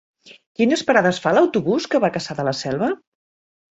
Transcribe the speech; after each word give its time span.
Quines 0.61 0.83
parades 0.87 1.21
fa 1.25 1.33
l'autobús 1.39 1.87
que 1.93 2.03
va 2.07 2.11
a 2.13 2.19
Cassà 2.19 2.39
de 2.41 2.47
la 2.49 2.59
Selva? 2.65 2.91